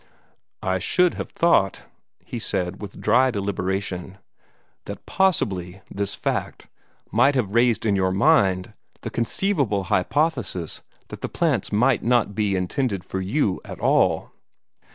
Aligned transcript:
"I 0.63 0.79
should 0.79 1.13
have 1.13 1.29
thought," 1.29 1.83
he 2.25 2.39
said 2.39 2.81
with 2.81 2.99
dry 2.99 3.29
deliberation, 3.29 4.17
"that 4.85 5.05
possibly 5.05 5.83
this 5.91 6.15
fact 6.15 6.67
might 7.11 7.35
have 7.35 7.51
raised 7.53 7.85
in 7.85 7.95
your 7.95 8.11
mind 8.11 8.73
the 9.01 9.11
conceivable 9.11 9.83
hypothesis 9.93 10.81
that 11.09 11.21
the 11.21 11.29
plants 11.29 11.71
might 11.71 12.01
not 12.01 12.33
be 12.33 12.55
intended 12.55 13.03
for 13.05 13.21
you 13.21 13.61
at 13.63 13.79
all." 13.79 14.31